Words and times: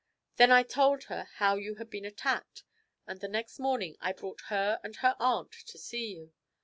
Then 0.37 0.51
I 0.51 0.63
told 0.63 1.03
her 1.03 1.25
how 1.35 1.57
you 1.57 1.75
had 1.75 1.91
been 1.91 2.05
attacked, 2.05 2.63
and 3.05 3.21
the 3.21 3.27
next 3.27 3.59
morning 3.59 3.97
I 4.01 4.13
brought 4.13 4.41
her 4.47 4.79
and 4.83 4.95
her 4.95 5.15
aunt 5.19 5.51
to 5.67 5.77
see 5.77 6.07
you. 6.07 6.33